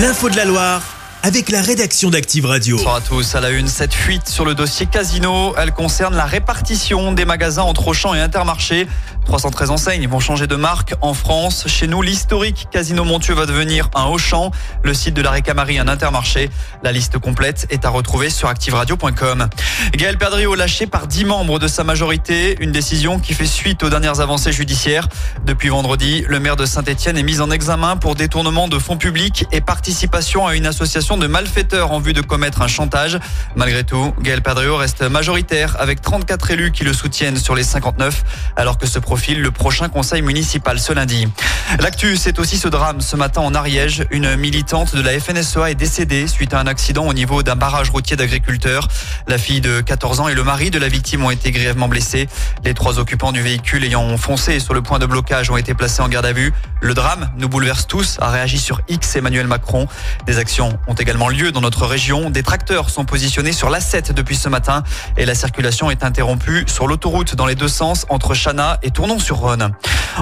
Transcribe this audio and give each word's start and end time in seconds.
L'info 0.00 0.30
de 0.30 0.36
la 0.36 0.46
Loire 0.46 0.89
avec 1.22 1.50
la 1.50 1.60
rédaction 1.60 2.08
d'Active 2.08 2.46
Radio. 2.46 2.76
Bonsoir 2.76 2.96
à 2.96 3.00
tous. 3.00 3.34
À 3.34 3.40
la 3.40 3.50
une, 3.50 3.68
cette 3.68 3.92
fuite 3.92 4.28
sur 4.28 4.44
le 4.44 4.54
dossier 4.54 4.86
Casino, 4.86 5.54
elle 5.58 5.72
concerne 5.72 6.16
la 6.16 6.24
répartition 6.24 7.12
des 7.12 7.24
magasins 7.24 7.62
entre 7.62 7.88
Auchan 7.88 8.14
et 8.14 8.20
Intermarché. 8.20 8.86
313 9.26 9.70
enseignes 9.70 10.08
vont 10.08 10.18
changer 10.18 10.46
de 10.46 10.56
marque 10.56 10.94
en 11.02 11.12
France. 11.12 11.64
Chez 11.68 11.86
nous, 11.86 12.00
l'historique 12.00 12.68
Casino 12.70 13.04
Montieu 13.04 13.34
va 13.34 13.46
devenir 13.46 13.90
un 13.94 14.04
Auchan. 14.04 14.50
Le 14.82 14.94
site 14.94 15.14
de 15.14 15.22
la 15.22 15.30
Récamarie, 15.30 15.78
un 15.78 15.88
Intermarché. 15.88 16.48
La 16.82 16.90
liste 16.90 17.18
complète 17.18 17.66
est 17.70 17.84
à 17.84 17.90
retrouver 17.90 18.30
sur 18.30 18.48
activeradio.com. 18.48 19.48
Gaël 19.92 20.16
Perdriau 20.16 20.54
lâché 20.54 20.86
par 20.86 21.06
10 21.06 21.26
membres 21.26 21.58
de 21.58 21.68
sa 21.68 21.84
majorité. 21.84 22.56
Une 22.60 22.72
décision 22.72 23.18
qui 23.18 23.34
fait 23.34 23.46
suite 23.46 23.82
aux 23.82 23.90
dernières 23.90 24.20
avancées 24.20 24.52
judiciaires. 24.52 25.06
Depuis 25.44 25.68
vendredi, 25.68 26.24
le 26.26 26.40
maire 26.40 26.56
de 26.56 26.64
Saint-Etienne 26.64 27.18
est 27.18 27.22
mis 27.22 27.40
en 27.40 27.50
examen 27.50 27.96
pour 27.96 28.14
détournement 28.14 28.68
de 28.68 28.78
fonds 28.78 28.96
publics 28.96 29.44
et 29.52 29.60
participation 29.60 30.46
à 30.46 30.56
une 30.56 30.66
association 30.66 31.09
de 31.16 31.26
malfaiteurs 31.26 31.92
en 31.92 31.98
vue 31.98 32.12
de 32.12 32.20
commettre 32.20 32.62
un 32.62 32.68
chantage. 32.68 33.18
Malgré 33.56 33.84
tout, 33.84 34.14
Gaël 34.20 34.42
Perdriau 34.42 34.76
reste 34.76 35.02
majoritaire 35.02 35.76
avec 35.80 36.00
34 36.00 36.52
élus 36.52 36.70
qui 36.72 36.84
le 36.84 36.92
soutiennent 36.92 37.36
sur 37.36 37.54
les 37.54 37.64
59, 37.64 38.24
alors 38.56 38.78
que 38.78 38.86
se 38.86 38.98
profile 38.98 39.40
le 39.40 39.50
prochain 39.50 39.88
conseil 39.88 40.22
municipal 40.22 40.78
ce 40.78 40.92
lundi. 40.92 41.26
L'actu, 41.80 42.16
c'est 42.16 42.38
aussi 42.38 42.58
ce 42.58 42.68
drame 42.68 43.00
ce 43.00 43.16
matin 43.16 43.40
en 43.40 43.54
Ariège. 43.54 44.04
Une 44.10 44.36
militante 44.36 44.94
de 44.94 45.00
la 45.00 45.18
FNSEA 45.18 45.70
est 45.70 45.74
décédée 45.74 46.26
suite 46.28 46.54
à 46.54 46.60
un 46.60 46.66
accident 46.66 47.06
au 47.06 47.12
niveau 47.12 47.42
d'un 47.42 47.56
barrage 47.56 47.90
routier 47.90 48.16
d'agriculteurs. 48.16 48.86
La 49.26 49.38
fille 49.38 49.60
de 49.60 49.80
14 49.80 50.20
ans 50.20 50.28
et 50.28 50.34
le 50.34 50.44
mari 50.44 50.70
de 50.70 50.78
la 50.78 50.88
victime 50.88 51.24
ont 51.24 51.30
été 51.30 51.50
grièvement 51.50 51.88
blessés. 51.88 52.28
Les 52.64 52.74
trois 52.74 52.98
occupants 52.98 53.32
du 53.32 53.42
véhicule 53.42 53.84
ayant 53.84 54.16
foncé 54.16 54.60
sur 54.60 54.74
le 54.74 54.82
point 54.82 54.98
de 54.98 55.06
blocage 55.06 55.50
ont 55.50 55.56
été 55.56 55.74
placés 55.74 56.02
en 56.02 56.08
garde 56.08 56.26
à 56.26 56.32
vue. 56.32 56.52
Le 56.80 56.94
drame 56.94 57.30
nous 57.36 57.48
bouleverse 57.48 57.86
tous, 57.86 58.16
a 58.20 58.30
réagi 58.30 58.58
sur 58.58 58.80
X 58.88 59.16
Emmanuel 59.16 59.46
Macron. 59.46 59.88
Des 60.26 60.38
actions 60.38 60.78
ont 60.86 60.94
également 61.00 61.28
lieu 61.28 61.52
dans 61.52 61.60
notre 61.60 61.86
région. 61.86 62.30
Des 62.30 62.42
tracteurs 62.42 62.90
sont 62.90 63.04
positionnés 63.04 63.52
sur 63.52 63.70
l'A7 63.70 64.12
depuis 64.12 64.36
ce 64.36 64.48
matin 64.48 64.82
et 65.16 65.24
la 65.24 65.34
circulation 65.34 65.90
est 65.90 66.04
interrompue 66.04 66.64
sur 66.66 66.86
l'autoroute 66.86 67.34
dans 67.34 67.46
les 67.46 67.54
deux 67.54 67.68
sens 67.68 68.06
entre 68.08 68.34
Chana 68.34 68.78
et 68.82 68.90
Tournon-sur-Rhône. 68.90 69.72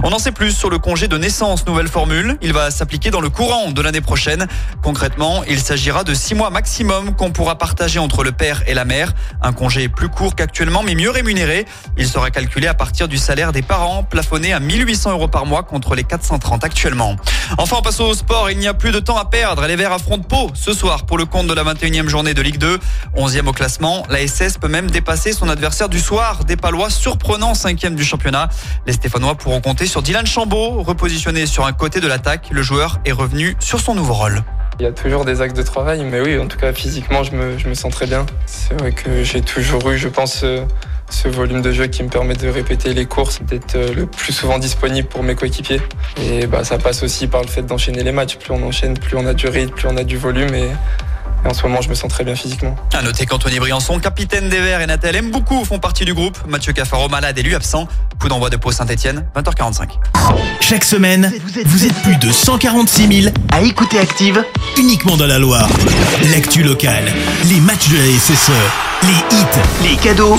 On 0.03 0.13
en 0.13 0.19
sait 0.19 0.33
plus 0.33 0.53
sur 0.53 0.71
le 0.71 0.79
congé 0.79 1.09
de 1.09 1.19
naissance 1.19 1.67
nouvelle 1.67 1.89
formule. 1.89 2.37
Il 2.43 2.53
va 2.53 2.71
s'appliquer 2.71 3.11
dans 3.11 3.21
le 3.21 3.31
courant 3.31 3.71
de 3.73 3.83
l'année 3.83 4.01
prochaine. 4.01 4.47
Concrètement, 4.83 5.43
il 5.49 5.61
s'agira 5.61 6.05
de 6.05 6.15
six 6.15 6.35
mois 6.35 6.51
maximum 6.51 7.17
qu'on 7.17 7.31
pourra 7.31 7.57
partager 7.57 7.99
entre 7.99 8.23
le 8.23 8.33
père 8.33 8.63
et 8.67 8.75
la 8.75 8.85
mère. 8.85 9.13
Un 9.43 9.53
congé 9.53 9.89
plus 9.89 10.09
court 10.09 10.37
qu'actuellement 10.37 10.83
mais 10.83 10.95
mieux 10.95 11.11
rémunéré. 11.11 11.67
Il 11.97 12.07
sera 12.07 12.31
calculé 12.31 12.69
à 12.69 12.75
partir 12.75 13.09
du 13.09 13.19
salaire 13.19 13.53
des 13.53 13.63
parents, 13.63 14.05
plafonné 14.05 14.53
à 14.53 14.61
1800 14.61 15.13
euros 15.13 15.29
par 15.29 15.47
mois 15.47 15.63
contre 15.63 15.95
les 15.95 16.05
430 16.05 16.65
actuellement. 16.65 17.17
Enfin, 17.57 17.77
en 17.77 17.83
passant 17.83 18.07
au 18.07 18.15
sport. 18.15 18.51
Il 18.51 18.59
n'y 18.59 18.69
a 18.69 18.75
plus 18.75 18.93
de 18.93 19.01
temps 19.01 19.17
à 19.17 19.25
perdre. 19.25 19.67
Les 19.67 19.77
Verts 19.77 19.93
affrontent 19.93 20.23
Pau 20.29 20.51
ce 20.55 20.68
soir 20.75 21.05
pour 21.05 21.19
le 21.19 21.25
compte 21.25 21.47
de 21.47 21.55
la 21.55 21.65
21e 21.65 22.09
journée 22.09 22.35
de 22.35 22.43
Ligue 22.43 22.59
2. 22.59 22.79
11e 23.17 23.47
au 23.47 23.53
classement. 23.53 24.05
La 24.11 24.27
SS 24.27 24.59
peut 24.59 24.69
même 24.69 24.91
dépasser 24.91 25.33
son 25.33 25.49
adversaire 25.49 25.89
du 25.89 26.01
soir. 26.01 26.45
Des 26.45 26.57
Palois 26.57 26.91
surprenants 26.91 27.53
5e 27.53 27.95
du 27.95 28.05
championnat. 28.05 28.49
Les 28.87 28.93
Stéphanois 28.93 29.35
pourront 29.35 29.61
compter 29.61 29.87
sur 29.87 30.03
Dylan 30.03 30.27
Chambaud, 30.27 30.83
repositionné 30.83 31.47
sur 31.47 31.67
un 31.67 31.73
côté 31.73 32.01
de 32.01 32.09
l'attaque. 32.09 32.49
Le 32.51 32.63
joueur 32.63 32.99
est 33.05 33.13
revenu 33.13 33.57
sur 33.61 33.81
son 33.81 33.95
nouveau 33.95 34.15
rôle. 34.15 34.43
Il 34.81 34.85
y 34.85 34.87
a 34.87 34.93
toujours 34.93 35.25
des 35.25 35.41
actes 35.41 35.57
de 35.57 35.63
travail, 35.63 36.05
mais 36.05 36.21
oui, 36.21 36.39
en 36.39 36.47
tout 36.47 36.57
cas 36.57 36.73
physiquement, 36.73 37.25
je 37.25 37.33
me, 37.33 37.59
je 37.59 37.69
me 37.69 37.75
sens 37.75 37.93
très 37.93 38.07
bien. 38.07 38.27
C'est 38.47 38.79
vrai 38.79 38.93
que 38.93 39.25
j'ai 39.25 39.41
toujours 39.41 39.91
eu, 39.91 39.99
je 39.99 40.09
pense, 40.09 40.43
euh, 40.45 40.65
ce 41.11 41.29
volume 41.29 41.63
de 41.63 41.73
jeu 41.73 41.87
qui 41.87 42.03
me 42.03 42.09
permet 42.09 42.35
de 42.35 42.49
répéter 42.49 42.95
les 42.95 43.07
courses, 43.07 43.41
d'être 43.43 43.77
euh, 43.77 43.95
le 43.95 44.07
plus 44.07 44.33
souvent 44.33 44.59
disponible 44.59 45.09
pour 45.09 45.23
mes 45.23 45.35
coéquipiers. 45.35 45.81
Et 46.23 46.47
bah, 46.47 46.65
ça 46.65 46.79
passe 46.79 47.03
aussi 47.03 47.27
par 47.27 47.43
le 47.43 47.49
fait 47.49 47.63
d'enchaîner 47.63 48.03
les 48.03 48.13
matchs. 48.13 48.37
Plus 48.37 48.53
on 48.53 48.63
enchaîne, 48.67 48.99
plus 48.99 49.17
on 49.17 49.27
a 49.27 49.35
du 49.35 49.49
rythme, 49.49 49.75
plus 49.75 49.89
on 49.89 49.97
a 49.97 50.05
du 50.05 50.17
volume. 50.17 50.55
Et 50.55 50.71
et 51.45 51.49
en 51.49 51.55
ce 51.55 51.63
moment, 51.63 51.81
je 51.81 51.89
me 51.89 51.95
sens 51.95 52.11
très 52.11 52.25
bien 52.25 52.35
physiquement. 52.35 52.75
À 52.93 53.03
noter 53.03 53.27
qu'Anthony 53.27 53.59
Briançon, 53.59 53.99
capitaine 54.01 54.49
des 54.49 54.59
Verts 54.59 54.81
et 54.81 54.87
Nathalie 54.87 55.19
M. 55.19 55.31
beaucoup 55.31 55.65
font 55.65 55.79
partie 55.79 56.05
du 56.05 56.15
groupe. 56.15 56.37
Mathieu 56.49 56.73
Cafaro, 56.73 57.09
malade 57.09 57.39
et 57.39 57.43
lui 57.43 57.55
absent. 57.55 57.87
Coup 58.21 58.29
d'envoi 58.29 58.51
de 58.51 58.57
Pau 58.57 58.73
Saint-Etienne, 58.73 59.25
20h45. 59.37 59.91
Chaque 60.61 60.85
semaine, 60.85 61.33
vous 61.65 61.87
êtes 61.87 61.95
plus 62.03 62.17
de 62.17 62.33
146 62.33 63.23
000 63.23 63.35
à 63.53 63.63
écouter 63.63 63.99
Active 63.99 64.45
uniquement 64.77 65.17
dans 65.17 65.27
la 65.27 65.39
Loire. 65.39 65.69
L'actu 66.33 66.63
locale, 66.63 67.05
les 67.49 67.61
matchs 67.61 67.89
de 67.89 67.97
la 67.97 68.19
SSE, 68.19 68.51
les 69.05 69.37
hits, 69.37 69.91
les 69.91 69.97
cadeaux, 69.97 70.39